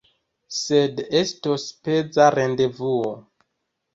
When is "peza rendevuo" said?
1.89-3.13